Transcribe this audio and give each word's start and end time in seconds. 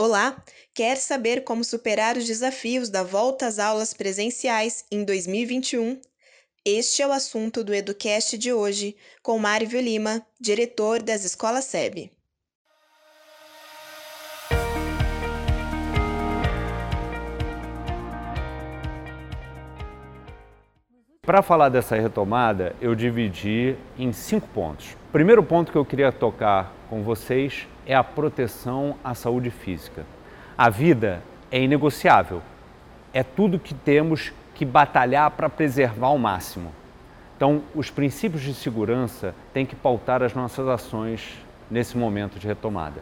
Olá! 0.00 0.40
Quer 0.72 0.96
saber 0.96 1.42
como 1.42 1.64
superar 1.64 2.16
os 2.16 2.24
desafios 2.24 2.88
da 2.88 3.02
volta 3.02 3.48
às 3.48 3.58
aulas 3.58 3.92
presenciais 3.92 4.84
em 4.92 5.04
2021? 5.04 6.00
Este 6.64 7.02
é 7.02 7.06
o 7.08 7.10
assunto 7.10 7.64
do 7.64 7.74
Educast 7.74 8.38
de 8.38 8.52
hoje, 8.52 8.96
com 9.24 9.36
Mário 9.40 9.80
Lima, 9.80 10.24
diretor 10.40 11.02
das 11.02 11.24
Escolas 11.24 11.64
SEB. 11.64 12.12
Para 21.22 21.42
falar 21.42 21.70
dessa 21.70 21.96
retomada, 21.96 22.76
eu 22.80 22.94
dividi 22.94 23.76
em 23.98 24.12
cinco 24.12 24.46
pontos. 24.54 24.96
O 25.08 25.10
primeiro 25.10 25.42
ponto 25.42 25.72
que 25.72 25.78
eu 25.78 25.86
queria 25.86 26.12
tocar 26.12 26.70
com 26.90 27.02
vocês 27.02 27.66
é 27.86 27.94
a 27.94 28.04
proteção 28.04 28.94
à 29.02 29.14
saúde 29.14 29.50
física. 29.50 30.04
A 30.56 30.68
vida 30.68 31.22
é 31.50 31.58
inegociável, 31.58 32.42
é 33.14 33.22
tudo 33.22 33.58
que 33.58 33.72
temos 33.72 34.34
que 34.54 34.66
batalhar 34.66 35.30
para 35.30 35.48
preservar 35.48 36.08
ao 36.08 36.18
máximo. 36.18 36.70
Então, 37.34 37.62
os 37.74 37.88
princípios 37.88 38.42
de 38.42 38.52
segurança 38.52 39.34
têm 39.54 39.64
que 39.64 39.74
pautar 39.74 40.22
as 40.22 40.34
nossas 40.34 40.68
ações 40.68 41.38
nesse 41.70 41.96
momento 41.96 42.38
de 42.38 42.46
retomada. 42.46 43.00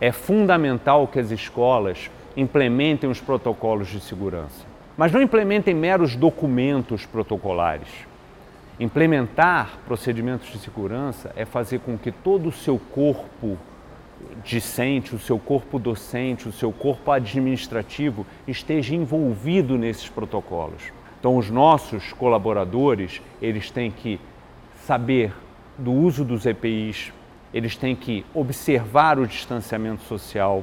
É 0.00 0.10
fundamental 0.10 1.06
que 1.06 1.18
as 1.18 1.30
escolas 1.30 2.10
implementem 2.38 3.10
os 3.10 3.20
protocolos 3.20 3.88
de 3.88 4.00
segurança. 4.00 4.64
Mas 4.96 5.12
não 5.12 5.20
implementem 5.20 5.74
meros 5.74 6.16
documentos 6.16 7.04
protocolares. 7.04 8.08
Implementar 8.80 9.78
procedimentos 9.84 10.52
de 10.52 10.58
segurança 10.58 11.32
é 11.34 11.44
fazer 11.44 11.80
com 11.80 11.98
que 11.98 12.12
todo 12.12 12.48
o 12.48 12.52
seu 12.52 12.78
corpo 12.78 13.58
discente, 14.44 15.16
o 15.16 15.18
seu 15.18 15.36
corpo 15.36 15.80
docente, 15.80 16.48
o 16.48 16.52
seu 16.52 16.70
corpo 16.70 17.10
administrativo 17.10 18.24
esteja 18.46 18.94
envolvido 18.94 19.76
nesses 19.76 20.08
protocolos. 20.08 20.92
Então, 21.18 21.36
os 21.36 21.50
nossos 21.50 22.12
colaboradores, 22.12 23.20
eles 23.42 23.68
têm 23.68 23.90
que 23.90 24.20
saber 24.86 25.32
do 25.76 25.92
uso 25.92 26.24
dos 26.24 26.46
EPIs, 26.46 27.12
eles 27.52 27.76
têm 27.76 27.96
que 27.96 28.24
observar 28.32 29.18
o 29.18 29.26
distanciamento 29.26 30.02
social, 30.04 30.62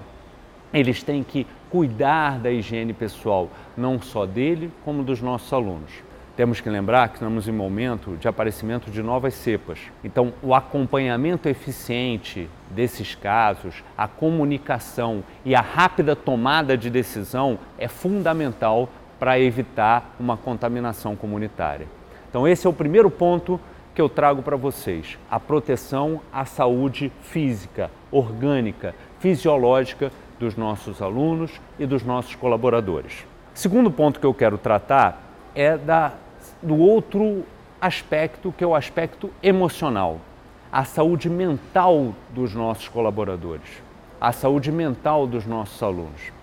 eles 0.74 1.04
têm 1.04 1.22
que 1.22 1.46
cuidar 1.70 2.40
da 2.40 2.50
higiene 2.50 2.94
pessoal, 2.94 3.50
não 3.76 4.02
só 4.02 4.26
dele, 4.26 4.72
como 4.86 5.04
dos 5.04 5.22
nossos 5.22 5.52
alunos. 5.52 5.92
Temos 6.36 6.60
que 6.60 6.70
lembrar 6.70 7.08
que 7.08 7.16
estamos 7.16 7.48
em 7.48 7.52
momento 7.54 8.18
de 8.18 8.28
aparecimento 8.28 8.92
de 8.92 9.02
novas 9.02 9.34
cepas. 9.36 9.80
Então, 10.04 10.34
o 10.44 10.54
acompanhamento 10.54 11.48
eficiente 11.48 12.50
desses 12.70 13.16
casos, 13.16 13.82
a 13.98 14.06
comunicação 14.06 15.24
e 15.46 15.56
a 15.56 15.62
rápida 15.62 16.14
tomada 16.14 16.78
de 16.78 16.90
decisão 16.90 17.58
é 17.78 17.88
fundamental 17.88 18.90
para 19.18 19.40
evitar 19.40 20.14
uma 20.20 20.36
contaminação 20.36 21.16
comunitária. 21.16 21.88
Então, 22.30 22.46
esse 22.46 22.68
é 22.68 22.70
o 22.70 22.74
primeiro 22.74 23.10
ponto 23.10 23.58
que 23.94 24.02
eu 24.02 24.10
trago 24.10 24.42
para 24.42 24.58
vocês: 24.58 25.18
a 25.32 25.40
proteção 25.40 26.20
à 26.34 26.44
saúde 26.44 27.14
física, 27.22 27.90
orgânica, 28.12 28.94
fisiológica 29.20 30.12
dos 30.38 30.58
nossos 30.58 31.02
alunos 31.02 31.62
e 31.80 31.86
dos 31.86 32.04
nossos 32.04 32.36
colaboradores. 32.36 33.26
Segundo 33.54 33.90
ponto 33.90 34.20
que 34.20 34.26
eu 34.26 34.34
quero 34.34 34.58
tratar 34.58 35.22
é 35.56 35.78
da, 35.78 36.12
do 36.66 36.76
outro 36.76 37.44
aspecto, 37.80 38.52
que 38.52 38.64
é 38.64 38.68
o 38.68 38.74
aspecto 38.74 39.30
emocional, 39.42 40.20
a 40.72 40.84
saúde 40.84 41.30
mental 41.30 42.16
dos 42.32 42.56
nossos 42.56 42.90
colaboradores, 42.90 43.84
a 44.20 44.32
saúde 44.32 44.72
mental 44.72 45.28
dos 45.28 45.46
nossos 45.46 45.82
alunos. 45.84 46.34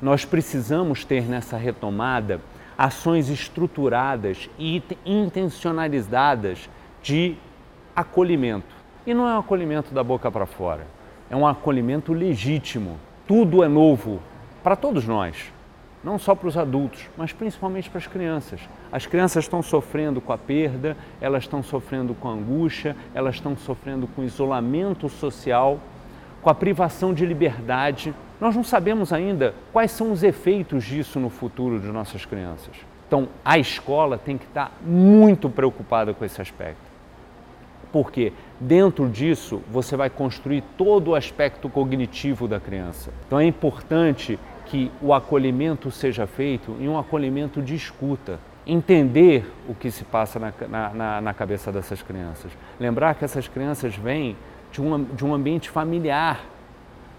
Nós 0.00 0.26
precisamos 0.26 1.04
ter 1.04 1.22
nessa 1.22 1.56
retomada 1.56 2.40
ações 2.76 3.30
estruturadas 3.30 4.50
e 4.58 4.82
intencionalizadas 5.06 6.68
de 7.02 7.36
acolhimento. 7.96 8.74
E 9.06 9.14
não 9.14 9.26
é 9.28 9.34
um 9.34 9.38
acolhimento 9.38 9.94
da 9.94 10.04
boca 10.04 10.30
para 10.30 10.44
fora, 10.44 10.86
é 11.30 11.36
um 11.36 11.46
acolhimento 11.46 12.12
legítimo. 12.12 12.98
Tudo 13.26 13.64
é 13.64 13.68
novo 13.68 14.20
para 14.62 14.76
todos 14.76 15.06
nós, 15.06 15.50
não 16.02 16.18
só 16.18 16.34
para 16.34 16.48
os 16.48 16.56
adultos, 16.56 17.08
mas 17.16 17.32
principalmente 17.32 17.88
para 17.88 17.98
as 17.98 18.06
crianças. 18.06 18.60
As 18.90 19.06
crianças 19.06 19.44
estão 19.44 19.62
sofrendo 19.62 20.20
com 20.20 20.32
a 20.32 20.38
perda, 20.38 20.96
elas 21.20 21.44
estão 21.44 21.62
sofrendo 21.62 22.14
com 22.14 22.28
a 22.28 22.32
angústia, 22.32 22.96
elas 23.14 23.36
estão 23.36 23.56
sofrendo 23.56 24.06
com 24.08 24.24
isolamento 24.24 25.08
social, 25.08 25.78
com 26.40 26.50
a 26.50 26.54
privação 26.54 27.14
de 27.14 27.24
liberdade. 27.24 28.12
Nós 28.40 28.56
não 28.56 28.64
sabemos 28.64 29.12
ainda 29.12 29.54
quais 29.72 29.92
são 29.92 30.10
os 30.10 30.22
efeitos 30.22 30.84
disso 30.84 31.20
no 31.20 31.30
futuro 31.30 31.78
de 31.78 31.86
nossas 31.88 32.24
crianças. 32.24 32.74
Então, 33.06 33.28
a 33.44 33.58
escola 33.58 34.18
tem 34.18 34.36
que 34.38 34.46
estar 34.46 34.72
muito 34.84 35.48
preocupada 35.48 36.12
com 36.12 36.24
esse 36.24 36.40
aspecto 36.40 36.92
porque 37.92 38.32
dentro 38.58 39.08
disso 39.08 39.60
você 39.70 39.96
vai 39.96 40.08
construir 40.08 40.64
todo 40.76 41.08
o 41.08 41.14
aspecto 41.14 41.68
cognitivo 41.68 42.48
da 42.48 42.58
criança. 42.58 43.12
Então 43.26 43.38
é 43.38 43.44
importante 43.44 44.38
que 44.72 44.90
o 45.02 45.12
acolhimento 45.12 45.90
seja 45.90 46.26
feito 46.26 46.74
em 46.80 46.88
um 46.88 46.98
acolhimento 46.98 47.60
de 47.60 47.74
escuta, 47.74 48.40
entender 48.66 49.44
o 49.68 49.74
que 49.74 49.90
se 49.90 50.02
passa 50.02 50.38
na, 50.38 50.54
na, 50.94 51.20
na 51.20 51.34
cabeça 51.34 51.70
dessas 51.70 52.00
crianças. 52.00 52.50
Lembrar 52.80 53.14
que 53.16 53.22
essas 53.22 53.46
crianças 53.46 53.94
vêm 53.94 54.34
de 54.72 54.80
um, 54.80 55.04
de 55.04 55.26
um 55.26 55.34
ambiente 55.34 55.68
familiar, 55.68 56.40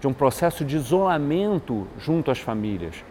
de 0.00 0.08
um 0.08 0.12
processo 0.12 0.64
de 0.64 0.74
isolamento 0.74 1.86
junto 1.96 2.28
às 2.28 2.40
famílias. 2.40 3.04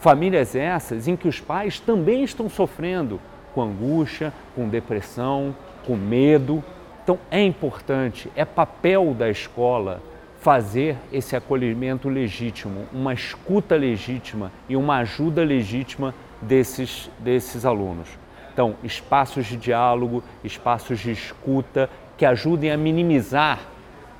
Famílias 0.00 0.56
essas 0.56 1.06
em 1.06 1.14
que 1.14 1.28
os 1.28 1.38
pais 1.38 1.78
também 1.78 2.24
estão 2.24 2.48
sofrendo 2.48 3.20
com 3.54 3.60
angústia, 3.60 4.32
com 4.56 4.70
depressão, 4.70 5.54
com 5.86 5.96
medo, 5.96 6.64
então 7.04 7.18
é 7.30 7.42
importante, 7.42 8.32
é 8.34 8.46
papel 8.46 9.12
da 9.12 9.28
escola 9.28 10.00
fazer 10.42 10.96
esse 11.12 11.36
acolhimento 11.36 12.08
legítimo, 12.08 12.84
uma 12.92 13.14
escuta 13.14 13.76
legítima 13.76 14.50
e 14.68 14.74
uma 14.74 14.96
ajuda 14.96 15.44
legítima 15.44 16.12
desses, 16.40 17.08
desses 17.20 17.64
alunos. 17.64 18.08
Então, 18.52 18.74
espaços 18.82 19.46
de 19.46 19.56
diálogo, 19.56 20.22
espaços 20.42 20.98
de 20.98 21.12
escuta 21.12 21.88
que 22.18 22.26
ajudem 22.26 22.72
a 22.72 22.76
minimizar 22.76 23.60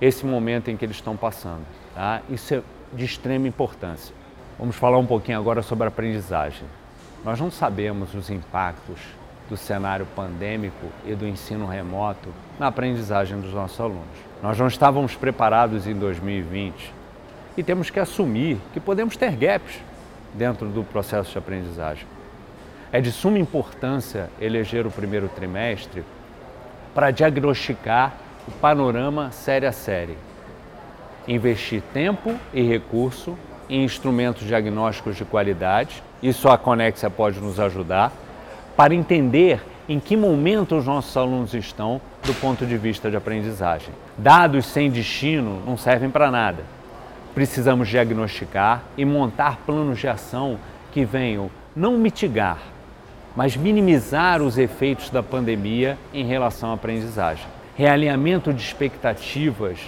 esse 0.01 0.25
momento 0.25 0.71
em 0.71 0.77
que 0.77 0.85
eles 0.85 0.97
estão 0.97 1.17
passando. 1.17 1.67
Tá? 1.93 2.23
Isso 2.31 2.55
é 2.55 2.63
de 2.93 3.05
extrema 3.05 3.49
importância. 3.49 4.15
Vamos 4.57 4.77
falar 4.77 4.99
um 4.99 5.07
pouquinho 5.07 5.39
agora 5.39 5.61
sobre 5.61 5.89
aprendizagem. 5.89 6.69
Nós 7.25 7.41
não 7.41 7.51
sabemos 7.51 8.15
os 8.15 8.31
impactos 8.31 9.01
do 9.51 9.57
cenário 9.57 10.07
pandêmico 10.15 10.87
e 11.05 11.17
do 11.17 11.27
ensino 11.27 11.67
remoto 11.67 12.29
na 12.61 12.69
aprendizagem 12.69 13.41
dos 13.41 13.53
nossos 13.53 13.81
alunos. 13.81 14.32
Nós 14.43 14.59
não 14.59 14.67
estávamos 14.67 15.15
preparados 15.15 15.87
em 15.87 15.95
2020 15.95 16.93
e 17.57 17.63
temos 17.63 17.91
que 17.91 18.01
assumir 18.01 18.59
que 18.73 18.81
podemos 18.81 19.17
ter 19.17 19.37
gaps 19.37 19.79
dentro 20.35 20.67
do 20.69 20.83
processo 20.83 21.31
de 21.31 21.39
aprendizagem. 21.39 22.05
É 22.91 23.01
de 23.01 23.13
suma 23.13 23.39
importância 23.39 24.29
eleger 24.41 24.85
o 24.85 24.91
primeiro 24.91 25.29
trimestre 25.29 26.03
para 26.93 27.13
diagnosticar 27.13 28.15
o 28.49 28.51
panorama 28.51 29.31
série 29.31 29.65
a 29.65 29.73
série. 29.73 30.19
Investir 31.29 31.81
tempo 31.95 32.35
e 32.53 32.63
recurso 32.63 33.39
em 33.69 33.85
instrumentos 33.85 34.45
diagnósticos 34.45 35.17
de 35.17 35.25
qualidade, 35.25 36.03
isso 36.21 36.49
a 36.49 36.59
Conexia 36.59 37.09
pode 37.09 37.39
nos 37.39 37.61
ajudar, 37.61 38.13
para 38.77 38.93
entender 38.93 39.63
em 39.89 40.01
que 40.01 40.17
momento 40.17 40.77
os 40.77 40.85
nossos 40.85 41.17
alunos 41.17 41.55
estão 41.55 42.01
do 42.25 42.35
ponto 42.35 42.65
de 42.65 42.77
vista 42.77 43.11
de 43.11 43.17
aprendizagem. 43.17 43.91
Dados 44.17 44.67
sem 44.67 44.91
destino 44.91 45.63
não 45.67 45.77
servem 45.77 46.11
para 46.11 46.31
nada. 46.31 46.63
Precisamos 47.35 47.89
diagnosticar 47.89 48.83
e 48.97 49.05
montar 49.05 49.59
planos 49.67 49.99
de 49.99 50.07
ação 50.07 50.59
que 50.93 51.05
venham 51.05 51.51
não 51.75 51.99
mitigar, 51.99 52.59
mas 53.35 53.57
minimizar 53.57 54.43
os 54.43 54.59
efeitos 54.59 55.11
da 55.11 55.23
pandemia 55.23 55.99
em 56.13 56.25
relação 56.25 56.71
à 56.71 56.75
aprendizagem. 56.75 57.47
Realinhamento 57.75 58.53
de 58.53 58.63
expectativas 58.63 59.79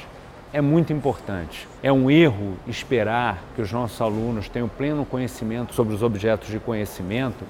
é 0.52 0.60
muito 0.60 0.92
importante. 0.92 1.68
É 1.82 1.92
um 1.92 2.10
erro 2.10 2.56
esperar 2.66 3.42
que 3.54 3.60
os 3.60 3.70
nossos 3.70 4.00
alunos 4.00 4.48
tenham 4.48 4.68
pleno 4.68 5.04
conhecimento 5.04 5.74
sobre 5.74 5.94
os 5.94 6.02
objetos 6.02 6.48
de 6.48 6.58
conhecimento 6.58 7.44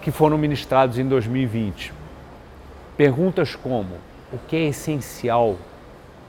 que 0.00 0.10
foram 0.10 0.38
ministrados 0.38 0.98
em 0.98 1.06
2020. 1.06 2.01
Perguntas 2.96 3.54
como: 3.54 3.96
o 4.32 4.38
que 4.48 4.56
é 4.56 4.64
essencial 4.68 5.56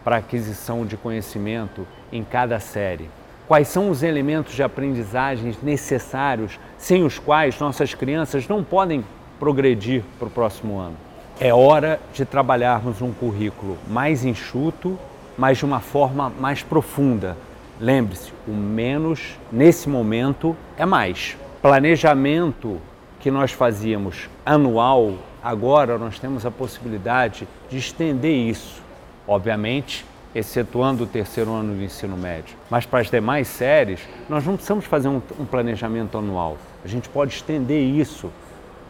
para 0.04 0.18
a 0.18 0.20
aquisição 0.20 0.86
de 0.86 0.98
conhecimento 0.98 1.88
em 2.12 2.24
cada 2.24 2.60
série? 2.60 3.10
Quais 3.48 3.68
são 3.68 3.90
os 3.90 4.04
elementos 4.04 4.54
de 4.54 4.64
aprendizagem 4.64 5.56
necessários 5.62 6.60
sem 6.78 7.04
os 7.04 7.20
quais 7.20 7.60
nossas 7.60 7.94
crianças 7.94 8.48
não 8.48 8.64
podem 8.64 9.04
progredir 9.40 10.04
para 10.18 10.28
o 10.28 10.32
próximo 10.32 10.80
ano? 10.80 10.96
É 11.40 11.54
hora 11.54 12.00
de 12.14 12.26
trabalharmos 12.26 13.02
um 13.02 13.12
currículo 13.12 13.78
mais 13.88 14.24
enxuto, 14.24 14.98
mas 15.38 15.58
de 15.58 15.66
uma 15.66 15.80
forma 15.80 16.32
mais 16.40 16.64
profunda, 16.64 17.36
Lembre-se, 17.80 18.32
o 18.48 18.52
menos 18.52 19.38
nesse 19.52 19.90
momento 19.90 20.56
é 20.78 20.86
mais. 20.86 21.36
Planejamento 21.62 22.80
que 23.20 23.32
nós 23.32 23.52
fazíamos 23.52 24.30
anual, 24.46 25.16
agora 25.44 25.98
nós 25.98 26.18
temos 26.18 26.46
a 26.46 26.52
possibilidade 26.52 27.48
de 27.70 27.78
estender 27.78 28.34
isso. 28.34 28.82
Obviamente, 29.28 30.06
excetuando 30.34 31.04
o 31.04 31.08
terceiro 31.08 31.52
ano 31.52 31.76
do 31.76 31.84
ensino 31.84 32.18
médio. 32.18 32.56
Mas 32.70 32.86
para 32.86 33.00
as 33.00 33.10
demais 33.10 33.48
séries, 33.48 34.00
nós 34.28 34.46
não 34.46 34.56
precisamos 34.56 34.86
fazer 34.86 35.08
um, 35.08 35.22
um 35.40 35.46
planejamento 35.46 36.18
anual. 36.18 36.58
A 36.84 36.88
gente 36.88 37.08
pode 37.10 37.34
estender 37.34 37.82
isso 37.84 38.32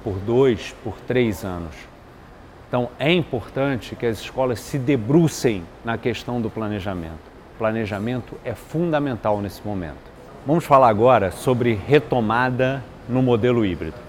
por 0.03 0.15
dois, 0.15 0.73
por 0.83 0.95
três 1.07 1.43
anos. 1.43 1.75
Então 2.67 2.89
é 2.97 3.11
importante 3.11 3.95
que 3.95 4.05
as 4.05 4.19
escolas 4.19 4.59
se 4.59 4.79
debrucem 4.79 5.63
na 5.83 5.97
questão 5.97 6.41
do 6.41 6.49
planejamento. 6.49 7.31
O 7.55 7.57
planejamento 7.57 8.35
é 8.43 8.53
fundamental 8.55 9.41
nesse 9.41 9.61
momento. 9.65 10.11
Vamos 10.45 10.65
falar 10.65 10.89
agora 10.89 11.31
sobre 11.31 11.73
retomada 11.73 12.83
no 13.07 13.21
modelo 13.21 13.65
híbrido. 13.65 14.02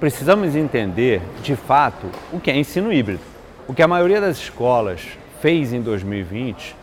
Precisamos 0.00 0.56
entender, 0.56 1.22
de 1.42 1.54
fato, 1.54 2.06
o 2.32 2.40
que 2.40 2.50
é 2.50 2.56
ensino 2.56 2.92
híbrido. 2.92 3.20
O 3.66 3.72
que 3.72 3.82
a 3.82 3.88
maioria 3.88 4.20
das 4.20 4.36
escolas 4.36 5.00
fez 5.40 5.72
em 5.72 5.80
2020 5.80 6.74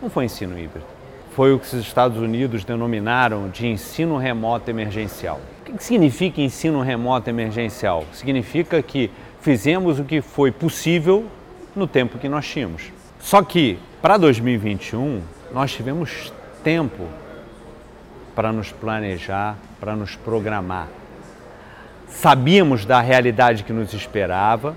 não 0.00 0.10
foi 0.10 0.26
ensino 0.26 0.58
híbrido. 0.58 0.84
Foi 1.34 1.52
o 1.52 1.58
que 1.58 1.66
os 1.66 1.72
Estados 1.74 2.18
Unidos 2.18 2.64
denominaram 2.64 3.48
de 3.48 3.66
ensino 3.66 4.16
remoto 4.16 4.70
emergencial. 4.70 5.40
O 5.68 5.72
que 5.72 5.82
significa 5.82 6.40
ensino 6.40 6.82
remoto 6.82 7.30
emergencial? 7.30 8.04
Significa 8.12 8.82
que 8.82 9.10
fizemos 9.40 9.98
o 9.98 10.04
que 10.04 10.20
foi 10.20 10.50
possível 10.52 11.24
no 11.74 11.86
tempo 11.86 12.18
que 12.18 12.28
nós 12.28 12.46
tínhamos. 12.46 12.92
Só 13.18 13.42
que 13.42 13.78
para 14.02 14.16
2021 14.16 15.22
nós 15.52 15.72
tivemos 15.72 16.32
tempo 16.62 17.06
para 18.34 18.52
nos 18.52 18.70
planejar, 18.70 19.56
para 19.80 19.96
nos 19.96 20.14
programar. 20.14 20.88
Sabíamos 22.10 22.84
da 22.84 23.00
realidade 23.00 23.64
que 23.64 23.72
nos 23.72 23.94
esperava 23.94 24.74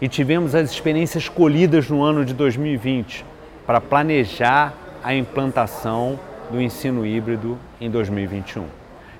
e 0.00 0.08
tivemos 0.08 0.54
as 0.54 0.70
experiências 0.70 1.28
colhidas 1.28 1.90
no 1.90 2.02
ano 2.02 2.24
de 2.24 2.32
2020 2.32 3.26
para 3.66 3.80
planejar 3.80 4.72
a 5.04 5.12
implantação 5.14 6.18
do 6.50 6.60
ensino 6.62 7.04
híbrido 7.04 7.58
em 7.78 7.90
2021. 7.90 8.64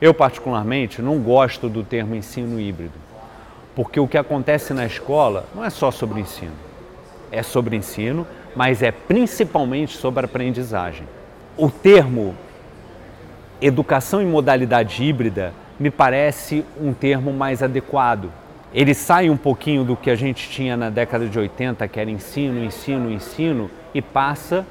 Eu, 0.01 0.15
particularmente, 0.15 1.03
não 1.03 1.19
gosto 1.19 1.69
do 1.69 1.83
termo 1.83 2.15
ensino 2.15 2.59
híbrido, 2.59 2.95
porque 3.75 4.01
o 4.01 4.09
que 4.09 4.17
acontece 4.17 4.73
na 4.73 4.87
escola 4.87 5.47
não 5.55 5.63
é 5.63 5.69
só 5.69 5.91
sobre 5.91 6.21
ensino. 6.21 6.55
É 7.31 7.43
sobre 7.43 7.77
ensino, 7.77 8.27
mas 8.57 8.83
é 8.83 8.91
principalmente 8.91 9.97
sobre 9.97 10.25
aprendizagem. 10.25 11.07
O 11.57 11.69
termo 11.69 12.35
educação 13.61 14.23
em 14.23 14.27
modalidade 14.27 15.03
híbrida 15.03 15.53
me 15.79 15.91
parece 15.91 16.65
um 16.81 16.93
termo 16.93 17.33
mais 17.33 17.63
adequado, 17.63 18.31
ele 18.73 18.93
sai 18.93 19.31
um 19.31 19.37
pouquinho 19.37 19.85
do 19.85 19.97
que 19.97 20.11
a 20.11 20.15
gente 20.15 20.49
tinha 20.51 20.77
na 20.77 20.91
década 20.91 21.27
de 21.27 21.39
80, 21.39 21.87
que 21.89 21.99
era 21.99 22.11
ensino, 22.11 22.63
ensino, 22.63 23.11
ensino, 23.11 23.71
e 23.95 24.03
passa 24.03 24.67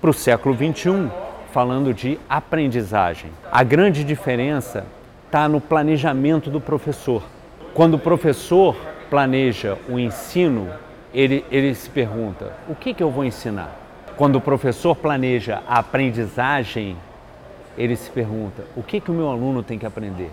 para 0.00 0.10
o 0.10 0.14
século 0.14 0.54
21, 0.54 1.10
falando 1.52 1.92
de 1.92 2.18
aprendizagem. 2.28 3.30
A 3.50 3.62
grande 3.62 4.04
diferença 4.04 4.86
está 5.26 5.48
no 5.48 5.60
planejamento 5.60 6.48
do 6.48 6.60
professor. 6.60 7.22
Quando 7.74 7.94
o 7.94 7.98
professor 7.98 8.74
planeja 9.10 9.76
o 9.88 9.98
ensino, 9.98 10.70
ele, 11.12 11.44
ele 11.50 11.74
se 11.74 11.90
pergunta: 11.90 12.52
o 12.68 12.74
que, 12.74 12.94
que 12.94 13.02
eu 13.02 13.10
vou 13.10 13.24
ensinar? 13.24 13.78
Quando 14.16 14.36
o 14.36 14.40
professor 14.40 14.94
planeja 14.94 15.62
a 15.68 15.78
aprendizagem, 15.78 16.96
ele 17.76 17.96
se 17.96 18.10
pergunta: 18.10 18.64
o 18.74 18.82
que, 18.82 18.98
que 18.98 19.10
o 19.10 19.14
meu 19.14 19.28
aluno 19.28 19.62
tem 19.62 19.78
que 19.78 19.86
aprender? 19.86 20.30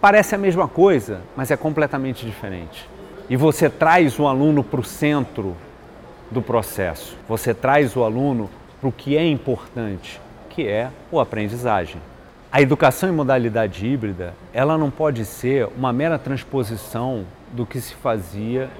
Parece 0.00 0.34
a 0.34 0.38
mesma 0.38 0.66
coisa, 0.66 1.20
mas 1.36 1.50
é 1.50 1.56
completamente 1.58 2.24
diferente. 2.24 2.88
E 3.28 3.36
você 3.36 3.68
traz 3.68 4.18
o 4.18 4.26
aluno 4.26 4.64
para 4.64 4.80
o 4.80 4.84
centro 4.84 5.54
do 6.30 6.40
processo. 6.40 7.18
Você 7.28 7.52
traz 7.52 7.94
o 7.94 8.02
aluno 8.02 8.48
para 8.80 8.88
o 8.88 8.92
que 8.92 9.14
é 9.14 9.26
importante, 9.26 10.18
que 10.48 10.66
é 10.66 10.88
o 11.12 11.20
aprendizagem. 11.20 12.00
A 12.50 12.62
educação 12.62 13.10
em 13.10 13.12
modalidade 13.12 13.86
híbrida, 13.86 14.32
ela 14.54 14.78
não 14.78 14.90
pode 14.90 15.24
ser 15.26 15.68
uma 15.76 15.92
mera 15.92 16.18
transposição 16.18 17.26
do 17.52 17.66
que 17.66 17.78
se 17.78 17.94
fazia 17.94 18.70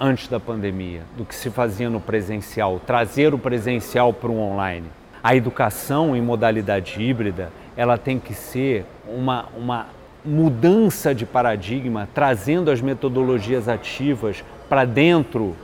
antes 0.00 0.28
da 0.28 0.40
pandemia, 0.40 1.02
do 1.14 1.26
que 1.26 1.34
se 1.34 1.50
fazia 1.50 1.90
no 1.90 2.00
presencial, 2.00 2.80
trazer 2.86 3.34
o 3.34 3.38
presencial 3.38 4.14
para 4.14 4.30
o 4.30 4.38
online. 4.38 4.86
A 5.22 5.36
educação 5.36 6.16
em 6.16 6.22
modalidade 6.22 7.02
híbrida, 7.02 7.52
ela 7.76 7.98
tem 7.98 8.18
que 8.18 8.32
ser 8.32 8.86
uma, 9.06 9.46
uma 9.56 9.86
mudança 10.24 11.14
de 11.14 11.24
paradigma, 11.24 12.08
trazendo 12.14 12.70
as 12.70 12.80
metodologias 12.80 13.68
ativas 13.68 14.44
para 14.68 14.84
dentro 14.84 15.54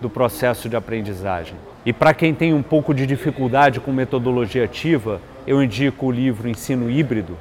do 0.00 0.08
processo 0.08 0.68
de 0.68 0.76
aprendizagem. 0.76 1.54
E 1.84 1.92
para 1.92 2.14
quem 2.14 2.34
tem 2.34 2.52
um 2.52 2.62
pouco 2.62 2.92
de 2.92 3.06
dificuldade 3.06 3.80
com 3.80 3.92
metodologia 3.92 4.64
ativa, 4.64 5.20
eu 5.46 5.62
indico 5.62 6.06
o 6.06 6.10
livro 6.10 6.48
Ensino 6.48 6.90
Híbrido, 6.90 7.36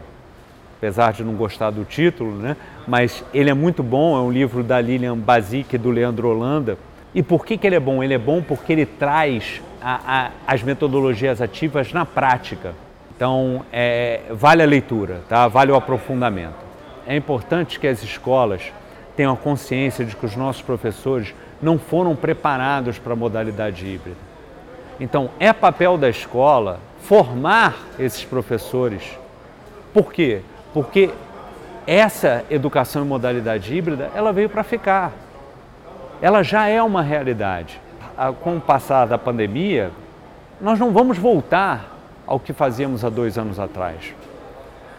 apesar 0.78 1.14
de 1.14 1.24
não 1.24 1.34
gostar 1.34 1.72
do 1.72 1.84
título, 1.84 2.36
né? 2.36 2.56
mas 2.88 3.24
ele 3.34 3.50
é 3.50 3.54
muito 3.54 3.82
bom, 3.82 4.16
é 4.16 4.22
um 4.22 4.32
livro 4.32 4.64
da 4.64 4.80
Lilian 4.80 5.18
Basic 5.18 5.76
e 5.76 5.80
do 5.80 5.90
Leandro 5.90 6.30
Holanda. 6.30 6.78
E 7.14 7.24
por 7.24 7.46
que, 7.46 7.58
que 7.58 7.66
ele 7.66 7.76
é 7.76 7.80
bom? 7.80 8.04
Ele 8.04 8.14
é 8.14 8.20
bom 8.20 8.42
porque 8.42 8.74
ele 8.74 8.86
traz 8.86 9.62
a, 9.82 10.00
a, 10.06 10.32
as 10.46 10.62
metodologias 10.62 11.42
ativas 11.42 11.94
na 11.94 12.06
prática. 12.06 12.74
Então, 13.16 13.66
é, 13.72 14.22
vale 14.30 14.62
a 14.62 14.66
leitura, 14.66 15.22
tá? 15.30 15.48
vale 15.48 15.72
o 15.72 15.76
aprofundamento. 15.76 16.66
É 17.08 17.16
importante 17.16 17.80
que 17.80 17.88
as 17.88 18.04
escolas 18.04 18.74
tenham 19.16 19.34
a 19.34 19.38
consciência 19.38 20.04
de 20.04 20.16
que 20.16 20.26
os 20.26 20.36
nossos 20.36 20.62
professores 20.62 21.34
não 21.62 21.80
foram 21.80 22.14
preparados 22.14 23.00
para 23.00 23.14
a 23.14 23.16
modalidade 23.16 23.86
híbrida. 23.86 24.18
Então, 25.00 25.30
é 25.40 25.54
papel 25.54 25.98
da 25.98 26.10
escola 26.10 26.80
formar 27.00 27.78
esses 27.98 28.26
professores. 28.26 29.18
Por 29.94 30.12
quê? 30.12 30.42
Porque 30.74 31.10
essa 31.88 32.44
educação 32.50 33.04
em 33.04 33.08
modalidade 33.08 33.74
híbrida, 33.74 34.10
ela 34.14 34.34
veio 34.34 34.50
para 34.50 34.64
ficar. 34.64 35.14
Ela 36.22 36.44
já 36.44 36.68
é 36.68 36.82
uma 36.82 37.02
realidade. 37.02 37.80
Com 38.42 38.58
o 38.58 38.62
passar 38.62 39.06
da 39.06 39.18
pandemia, 39.18 39.92
nós 40.60 40.80
não 40.80 40.92
vamos 40.92 41.18
voltar 41.18 41.95
ao 42.26 42.40
que 42.40 42.54
fazíamos 42.54 43.04
há 43.04 43.10
dois 43.10 43.38
anos 43.38 43.60
atrás. 43.60 44.14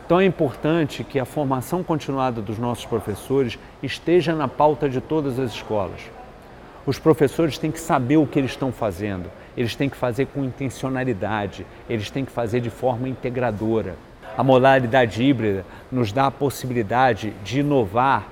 Então 0.04 0.20
é 0.20 0.24
importante 0.24 1.02
que 1.02 1.18
a 1.18 1.24
formação 1.24 1.82
continuada 1.82 2.40
dos 2.40 2.58
nossos 2.58 2.86
professores 2.86 3.58
esteja 3.82 4.34
na 4.34 4.46
pauta 4.46 4.88
de 4.88 5.00
todas 5.00 5.38
as 5.38 5.50
escolas. 5.50 6.00
Os 6.86 6.96
professores 6.96 7.58
têm 7.58 7.72
que 7.72 7.80
saber 7.80 8.16
o 8.16 8.26
que 8.26 8.38
eles 8.38 8.52
estão 8.52 8.70
fazendo, 8.70 9.28
eles 9.56 9.74
têm 9.74 9.88
que 9.88 9.96
fazer 9.96 10.26
com 10.26 10.44
intencionalidade, 10.44 11.66
eles 11.90 12.08
têm 12.08 12.24
que 12.24 12.30
fazer 12.30 12.60
de 12.60 12.70
forma 12.70 13.08
integradora. 13.08 13.96
A 14.38 14.44
modalidade 14.44 15.20
híbrida 15.20 15.66
nos 15.90 16.12
dá 16.12 16.26
a 16.26 16.30
possibilidade 16.30 17.32
de 17.42 17.60
inovar 17.60 18.28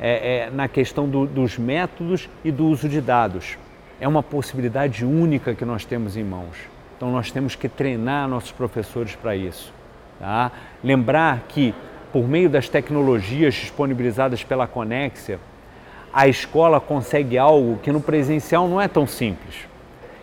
é, 0.00 0.46
é, 0.46 0.50
na 0.50 0.66
questão 0.66 1.08
do, 1.08 1.24
dos 1.24 1.56
métodos 1.56 2.28
e 2.44 2.50
do 2.50 2.66
uso 2.66 2.88
de 2.88 3.00
dados. 3.00 3.56
É 4.00 4.08
uma 4.08 4.24
possibilidade 4.24 5.04
única 5.04 5.54
que 5.54 5.64
nós 5.64 5.84
temos 5.84 6.16
em 6.16 6.24
mãos. 6.24 6.71
Então 7.02 7.10
nós 7.10 7.32
temos 7.32 7.56
que 7.56 7.68
treinar 7.68 8.28
nossos 8.28 8.52
professores 8.52 9.16
para 9.16 9.34
isso. 9.34 9.74
Tá? 10.20 10.52
Lembrar 10.84 11.46
que, 11.48 11.74
por 12.12 12.28
meio 12.28 12.48
das 12.48 12.68
tecnologias 12.68 13.54
disponibilizadas 13.54 14.44
pela 14.44 14.68
Conexia, 14.68 15.40
a 16.12 16.28
escola 16.28 16.78
consegue 16.78 17.36
algo 17.36 17.80
que 17.82 17.90
no 17.90 18.00
presencial 18.00 18.68
não 18.68 18.80
é 18.80 18.86
tão 18.86 19.04
simples, 19.04 19.66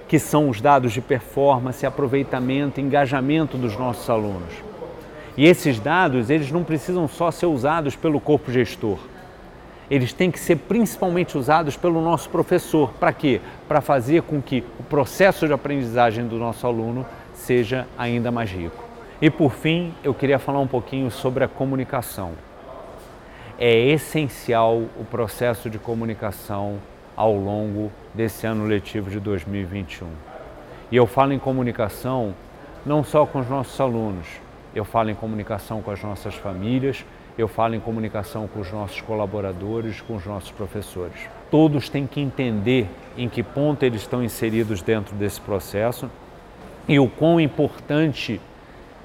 que 0.07 0.17
são 0.17 0.48
os 0.48 0.62
dados 0.62 0.93
de 0.93 1.01
performance, 1.01 1.86
aproveitamento, 1.86 2.79
engajamento 2.79 3.57
dos 3.57 3.77
nossos 3.77 4.09
alunos. 4.09 4.53
E 5.36 5.45
esses 5.45 5.81
dados, 5.81 6.29
eles 6.29 6.50
não 6.50 6.63
precisam 6.63 7.09
só 7.09 7.29
ser 7.29 7.48
usados 7.48 7.98
pelo 7.98 8.21
corpo 8.21 8.53
gestor. 8.53 9.00
Eles 9.89 10.13
têm 10.13 10.29
que 10.29 10.39
ser 10.39 10.55
principalmente 10.55 11.38
usados 11.38 11.75
pelo 11.75 12.01
nosso 12.01 12.29
professor. 12.29 12.93
Para 13.00 13.12
quê? 13.12 13.41
Para 13.67 13.81
fazer 13.81 14.22
com 14.22 14.41
que 14.41 14.63
o 14.79 14.84
processo 14.84 15.48
de 15.48 15.53
aprendizagem 15.53 16.27
do 16.27 16.38
nosso 16.38 16.67
aluno 16.67 17.05
seja 17.34 17.88
ainda 17.98 18.31
mais 18.31 18.51
rico. 18.51 18.84
E 19.22 19.29
por 19.29 19.51
fim, 19.51 19.93
eu 20.03 20.13
queria 20.13 20.39
falar 20.39 20.60
um 20.60 20.67
pouquinho 20.67 21.10
sobre 21.10 21.43
a 21.43 21.48
comunicação. 21.48 22.34
É 23.58 23.77
essencial 23.89 24.84
o 24.98 25.03
processo 25.10 25.69
de 25.69 25.77
comunicação 25.77 26.77
ao 27.15 27.36
longo 27.36 27.91
desse 28.13 28.48
ano 28.48 28.65
letivo 28.65 29.10
de 29.10 29.19
2021. 29.19 30.08
E 30.91 30.96
eu 30.96 31.05
falo 31.05 31.34
em 31.34 31.39
comunicação 31.39 32.34
não 32.86 33.03
só 33.03 33.25
com 33.25 33.39
os 33.39 33.50
nossos 33.50 33.79
alunos, 33.81 34.25
eu 34.74 34.86
falo 34.86 35.10
em 35.10 35.15
comunicação 35.15 35.81
com 35.81 35.91
as 35.91 36.01
nossas 36.01 36.36
famílias, 36.36 37.03
eu 37.39 37.48
falo 37.48 37.74
em 37.74 37.79
comunicação 37.79 38.50
com 38.50 38.60
os 38.60 38.69
nossos 38.69 39.00
colaboradores, 39.00 40.01
com 40.01 40.17
os 40.17 40.25
nossos 40.25 40.51
professores. 40.51 41.15
Todos 41.50 41.88
têm 41.88 42.05
que 42.05 42.19
entender 42.19 42.86
em 43.17 43.29
que 43.29 43.41
ponto 43.41 43.84
eles 43.84 44.01
estão 44.01 44.22
inseridos 44.22 44.81
dentro 44.81 45.15
desse 45.15 45.39
processo 45.39 46.12
e 46.86 47.00
o 47.00 47.08
quão 47.08 47.39
importante 47.39 48.41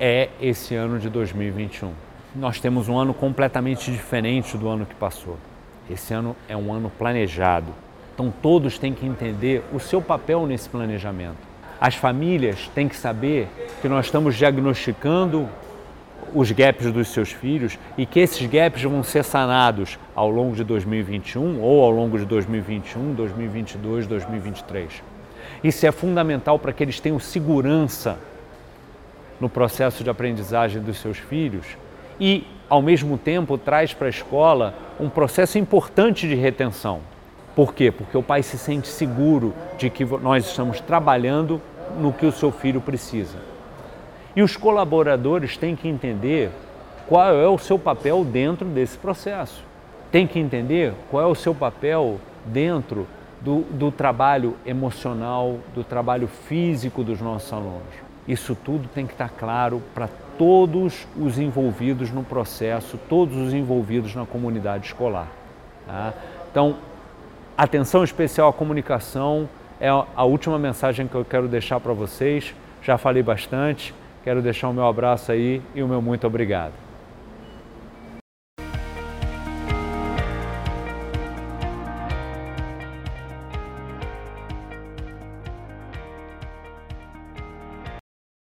é 0.00 0.30
esse 0.40 0.74
ano 0.74 0.98
de 0.98 1.08
2021. 1.08 1.92
Nós 2.34 2.58
temos 2.58 2.88
um 2.88 2.98
ano 2.98 3.14
completamente 3.14 3.92
diferente 3.92 4.58
do 4.58 4.68
ano 4.68 4.84
que 4.84 4.96
passou. 4.96 5.36
Esse 5.88 6.12
ano 6.12 6.34
é 6.48 6.56
um 6.56 6.72
ano 6.72 6.90
planejado. 6.90 7.72
Então 8.12 8.34
todos 8.42 8.80
têm 8.80 8.92
que 8.92 9.06
entender 9.06 9.62
o 9.72 9.78
seu 9.78 10.02
papel 10.02 10.44
nesse 10.44 10.68
planejamento. 10.68 11.38
As 11.80 11.94
famílias 11.94 12.68
têm 12.74 12.88
que 12.88 12.96
saber 12.96 13.48
que 13.80 13.88
nós 13.88 14.06
estamos 14.06 14.34
diagnosticando 14.34 15.48
os 16.34 16.50
gaps 16.50 16.90
dos 16.92 17.08
seus 17.08 17.30
filhos 17.30 17.78
e 17.96 18.04
que 18.04 18.18
esses 18.18 18.44
gaps 18.46 18.82
vão 18.82 19.02
ser 19.04 19.22
sanados 19.24 19.98
ao 20.14 20.28
longo 20.28 20.56
de 20.56 20.64
2021 20.64 21.60
ou 21.62 21.84
ao 21.84 21.90
longo 21.90 22.18
de 22.18 22.24
2021, 22.24 23.14
2022, 23.14 24.06
2023. 24.08 25.02
Isso 25.62 25.86
é 25.86 25.92
fundamental 25.92 26.58
para 26.58 26.72
que 26.72 26.82
eles 26.82 26.98
tenham 26.98 27.20
segurança 27.20 28.18
no 29.40 29.48
processo 29.48 30.02
de 30.02 30.10
aprendizagem 30.10 30.82
dos 30.82 30.98
seus 30.98 31.18
filhos 31.18 31.64
e, 32.18 32.46
ao 32.68 32.82
mesmo 32.82 33.16
tempo, 33.16 33.56
traz 33.56 33.94
para 33.94 34.08
a 34.08 34.10
escola 34.10 34.74
um 34.98 35.08
processo 35.08 35.58
importante 35.58 36.26
de 36.28 36.34
retenção. 36.34 37.00
Por 37.54 37.72
quê? 37.72 37.92
Porque 37.92 38.16
o 38.16 38.22
pai 38.22 38.42
se 38.42 38.58
sente 38.58 38.88
seguro 38.88 39.54
de 39.78 39.88
que 39.88 40.04
nós 40.04 40.44
estamos 40.46 40.80
trabalhando 40.80 41.60
no 41.98 42.12
que 42.12 42.26
o 42.26 42.32
seu 42.32 42.50
filho 42.50 42.80
precisa. 42.80 43.53
E 44.36 44.42
os 44.42 44.56
colaboradores 44.56 45.56
têm 45.56 45.76
que 45.76 45.88
entender 45.88 46.50
qual 47.08 47.34
é 47.34 47.48
o 47.48 47.58
seu 47.58 47.78
papel 47.78 48.24
dentro 48.24 48.66
desse 48.66 48.98
processo. 48.98 49.62
Tem 50.10 50.26
que 50.26 50.38
entender 50.38 50.92
qual 51.10 51.22
é 51.22 51.26
o 51.26 51.34
seu 51.34 51.54
papel 51.54 52.18
dentro 52.46 53.06
do, 53.40 53.60
do 53.70 53.92
trabalho 53.92 54.56
emocional, 54.64 55.58
do 55.74 55.84
trabalho 55.84 56.26
físico 56.26 57.04
dos 57.04 57.20
nossos 57.20 57.52
alunos. 57.52 58.04
Isso 58.26 58.54
tudo 58.54 58.88
tem 58.88 59.06
que 59.06 59.12
estar 59.12 59.28
claro 59.28 59.82
para 59.94 60.08
todos 60.38 61.06
os 61.16 61.38
envolvidos 61.38 62.10
no 62.10 62.24
processo, 62.24 62.98
todos 63.08 63.36
os 63.36 63.52
envolvidos 63.52 64.14
na 64.14 64.24
comunidade 64.24 64.86
escolar. 64.86 65.28
Tá? 65.86 66.14
Então, 66.50 66.76
atenção 67.56 68.02
especial 68.02 68.48
à 68.48 68.52
comunicação 68.52 69.48
é 69.78 69.88
a 69.88 70.24
última 70.24 70.58
mensagem 70.58 71.06
que 71.06 71.14
eu 71.14 71.24
quero 71.24 71.46
deixar 71.46 71.78
para 71.80 71.92
vocês. 71.92 72.54
Já 72.82 72.96
falei 72.96 73.22
bastante, 73.22 73.94
quero 74.24 74.40
deixar 74.40 74.70
o 74.70 74.72
meu 74.72 74.86
abraço 74.86 75.30
aí 75.30 75.62
e 75.74 75.82
o 75.82 75.86
meu 75.86 76.00
muito 76.00 76.26
obrigado. 76.26 76.83